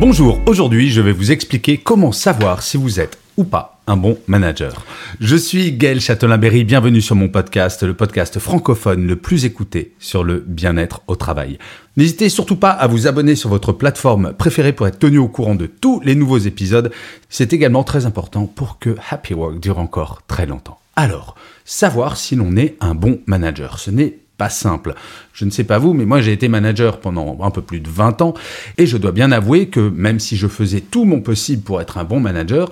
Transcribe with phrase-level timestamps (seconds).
[0.00, 4.16] Bonjour, aujourd'hui je vais vous expliquer comment savoir si vous êtes ou pas un bon
[4.28, 4.84] manager.
[5.18, 10.22] Je suis Gaël Châtelain-Berry, bienvenue sur mon podcast, le podcast francophone le plus écouté sur
[10.22, 11.58] le bien-être au travail.
[11.96, 15.56] N'hésitez surtout pas à vous abonner sur votre plateforme préférée pour être tenu au courant
[15.56, 16.92] de tous les nouveaux épisodes.
[17.28, 20.78] C'est également très important pour que Happy Work dure encore très longtemps.
[20.94, 24.94] Alors, savoir si l'on est un bon manager, ce n'est pas simple.
[25.34, 27.90] Je ne sais pas vous, mais moi j'ai été manager pendant un peu plus de
[27.90, 28.34] 20 ans
[28.78, 31.98] et je dois bien avouer que même si je faisais tout mon possible pour être
[31.98, 32.70] un bon manager,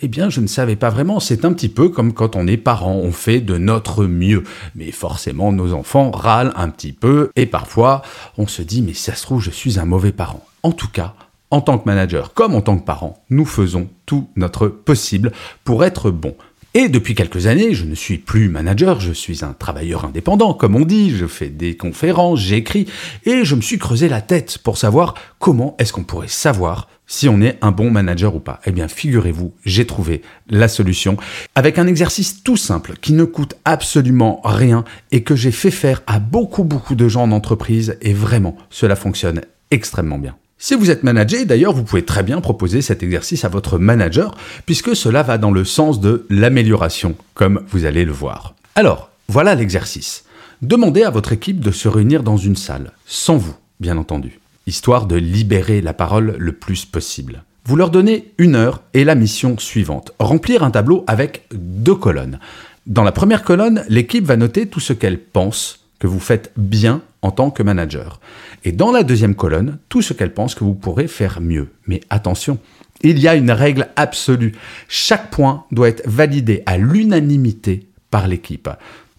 [0.00, 1.20] eh bien je ne savais pas vraiment.
[1.20, 4.44] C'est un petit peu comme quand on est parent, on fait de notre mieux.
[4.76, 8.02] Mais forcément nos enfants râlent un petit peu et parfois
[8.38, 10.46] on se dit mais ça se trouve je suis un mauvais parent.
[10.62, 11.14] En tout cas,
[11.50, 15.32] en tant que manager comme en tant que parent, nous faisons tout notre possible
[15.64, 16.34] pour être bon.
[16.74, 20.76] Et depuis quelques années, je ne suis plus manager, je suis un travailleur indépendant, comme
[20.76, 22.86] on dit, je fais des conférences, j'écris,
[23.24, 27.26] et je me suis creusé la tête pour savoir comment est-ce qu'on pourrait savoir si
[27.26, 28.60] on est un bon manager ou pas.
[28.66, 31.16] Eh bien, figurez-vous, j'ai trouvé la solution
[31.54, 36.02] avec un exercice tout simple qui ne coûte absolument rien et que j'ai fait faire
[36.06, 40.36] à beaucoup beaucoup de gens en entreprise et vraiment, cela fonctionne extrêmement bien.
[40.60, 44.36] Si vous êtes manager, d'ailleurs, vous pouvez très bien proposer cet exercice à votre manager,
[44.66, 48.54] puisque cela va dans le sens de l'amélioration, comme vous allez le voir.
[48.74, 50.24] Alors, voilà l'exercice.
[50.60, 55.06] Demandez à votre équipe de se réunir dans une salle, sans vous, bien entendu, histoire
[55.06, 57.44] de libérer la parole le plus possible.
[57.64, 62.40] Vous leur donnez une heure et la mission suivante, remplir un tableau avec deux colonnes.
[62.88, 67.02] Dans la première colonne, l'équipe va noter tout ce qu'elle pense que vous faites bien
[67.22, 68.20] en tant que manager.
[68.64, 71.68] Et dans la deuxième colonne, tout ce qu'elle pense que vous pourrez faire mieux.
[71.86, 72.58] Mais attention,
[73.02, 74.54] il y a une règle absolue.
[74.88, 78.68] Chaque point doit être validé à l'unanimité par l'équipe.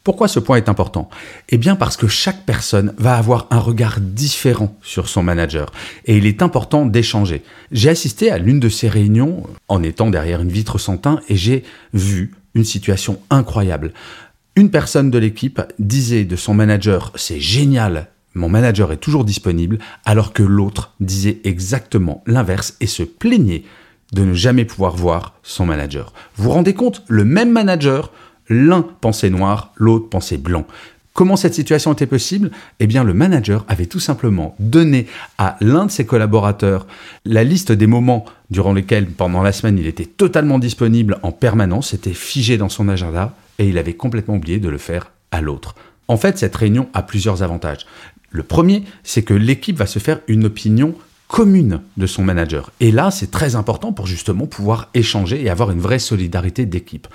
[0.03, 1.09] Pourquoi ce point est important?
[1.49, 5.71] Eh bien parce que chaque personne va avoir un regard différent sur son manager
[6.05, 7.43] et il est important d'échanger.
[7.71, 11.35] J'ai assisté à l'une de ces réunions en étant derrière une vitre sans teint et
[11.35, 13.91] j'ai vu une situation incroyable.
[14.59, 19.80] Une personne de l'équipe disait de son manager c'est génial, mon manager est toujours disponible,
[20.03, 23.64] alors que l'autre disait exactement l'inverse et se plaignait
[24.12, 26.12] de ne jamais pouvoir voir son manager.
[26.36, 27.03] Vous vous rendez compte?
[27.08, 28.12] Le même manager,
[28.50, 30.68] l'un pensait noir, l'autre pensait blanc.
[31.14, 32.52] Comment cette situation était possible?
[32.81, 36.86] Eh bien, le manager avait tout simplement donné à l'un de ses collaborateurs
[37.24, 41.91] la liste des moments durant lesquels, pendant la semaine, il était totalement disponible en permanence,
[41.91, 45.75] c'était figé dans son agenda, et il avait complètement oublié de le faire à l'autre.
[46.08, 47.86] En fait, cette réunion a plusieurs avantages.
[48.31, 50.96] Le premier, c'est que l'équipe va se faire une opinion
[51.29, 52.72] commune de son manager.
[52.79, 57.07] Et là, c'est très important pour justement pouvoir échanger et avoir une vraie solidarité d'équipe.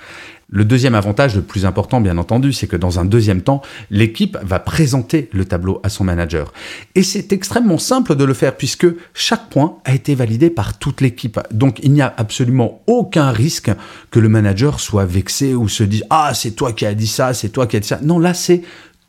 [0.49, 3.61] Le deuxième avantage, le plus important bien entendu, c'est que dans un deuxième temps,
[3.91, 6.53] l'équipe va présenter le tableau à son manager.
[6.95, 11.01] Et c'est extrêmement simple de le faire puisque chaque point a été validé par toute
[11.01, 11.37] l'équipe.
[11.51, 13.71] Donc il n'y a absolument aucun risque
[14.11, 17.33] que le manager soit vexé ou se dise⁇ Ah, c'est toi qui as dit ça,
[17.33, 18.61] c'est toi qui as dit ça⁇ Non, là c'est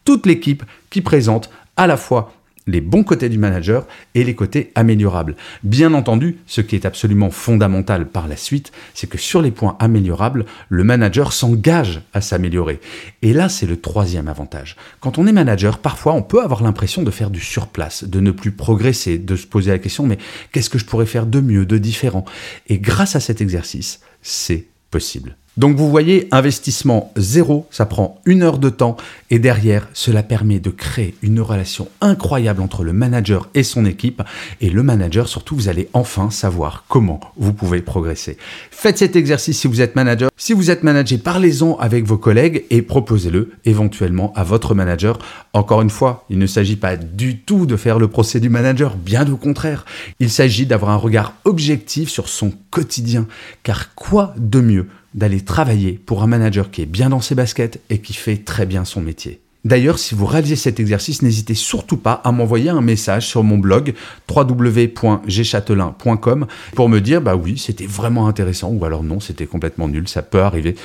[0.05, 2.33] toute l'équipe qui présente à la fois
[2.66, 5.37] les bons côtés du manager et les côtés améliorables.
[5.62, 9.77] Bien entendu, ce qui est absolument fondamental par la suite, c'est que sur les points
[9.78, 12.81] améliorables, le manager s'engage à s'améliorer.
[13.22, 14.76] Et là, c'est le troisième avantage.
[15.00, 18.31] Quand on est manager, parfois, on peut avoir l'impression de faire du surplace, de ne
[18.31, 20.19] plus progresser, de se poser la question, mais
[20.53, 22.25] qu'est-ce que je pourrais faire de mieux, de différent?
[22.69, 25.37] Et grâce à cet exercice, c'est possible.
[25.56, 28.99] Donc vous voyez, investissement zéro, ça prend une heure de temps
[29.31, 34.23] et derrière, cela permet de créer une relation incroyable entre le manager et son équipe.
[34.61, 38.37] Et le manager, surtout, vous allez enfin savoir comment vous pouvez progresser.
[38.70, 40.31] Faites cet exercice si vous êtes manager.
[40.37, 45.19] Si vous êtes manager, parlez-en avec vos collègues et proposez-le éventuellement à votre manager.
[45.55, 48.94] Encore une fois, il ne s'agit pas du tout de faire le procès du manager,
[48.97, 49.87] bien au contraire.
[50.20, 53.26] Il s'agit d'avoir un regard objectif sur son quotidien.
[53.62, 54.87] Car quoi de mieux
[55.17, 58.67] d'aller travailler pour un manager qui est bien dans ses baskets et qui fait très
[58.67, 59.41] bien son métier.
[59.65, 63.59] D'ailleurs, si vous réalisez cet exercice, n'hésitez surtout pas à m'envoyer un message sur mon
[63.59, 63.95] blog
[64.33, 66.47] www.gchatelain.com
[66.77, 70.23] pour me dire bah oui, c'était vraiment intéressant ou alors non, c'était complètement nul, ça
[70.23, 70.77] peut arriver.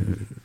[0.00, 0.04] Euh,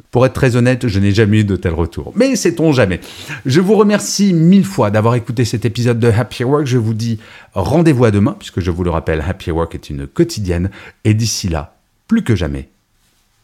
[0.10, 2.12] Pour être très honnête, je n'ai jamais eu de tel retour.
[2.16, 3.02] Mais sait-on jamais.
[3.46, 6.66] Je vous remercie mille fois d'avoir écouté cet épisode de Happy Work.
[6.66, 7.20] Je vous dis
[7.54, 10.72] rendez-vous à demain, puisque je vous le rappelle, Happy Work est une quotidienne.
[11.04, 11.76] Et d'ici là,
[12.08, 12.70] plus que jamais,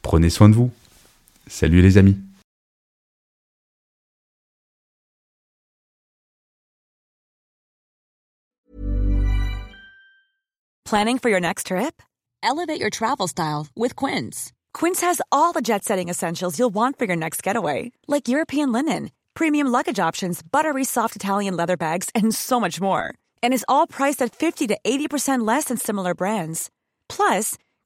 [0.01, 0.71] prenez soin de vous.
[1.47, 2.17] Salut les amis.
[10.91, 12.01] Planning for your next trip?
[12.43, 14.51] Elevate your travel style with Quince.
[14.73, 18.73] Quince has all the jet setting essentials you'll want for your next getaway, like European
[18.73, 23.13] linen, premium luggage options, buttery soft Italian leather bags, and so much more.
[23.41, 26.69] And is all priced at 50 to 80% less than similar brands.
[27.07, 27.57] Plus,